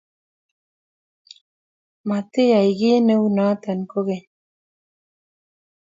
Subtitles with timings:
[2.07, 4.25] Matiyai kiy neunoto kogeny